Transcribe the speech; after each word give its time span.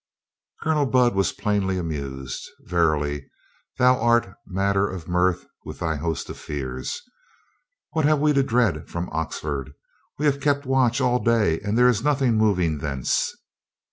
Colonel 0.63 0.87
Budd 0.87 1.13
was 1.13 1.31
plainly 1.31 1.77
amused. 1.77 2.49
"Verily, 2.61 3.29
thou 3.77 4.01
art 4.01 4.33
matter 4.47 4.89
of 4.89 5.07
mirth 5.07 5.45
with 5.63 5.77
thy 5.77 5.95
host 5.97 6.27
of 6.31 6.39
fears. 6.39 7.03
What 7.91 8.05
have 8.05 8.17
we 8.19 8.33
to 8.33 8.41
dread 8.41 8.89
from 8.89 9.09
Oxford? 9.11 9.75
We 10.17 10.25
have 10.25 10.41
kept 10.41 10.65
watch 10.65 11.01
all 11.01 11.19
day 11.23 11.59
and 11.59 11.77
there 11.77 11.87
is 11.87 12.03
nothing 12.03 12.35
moving 12.35 12.79
thence." 12.79 13.31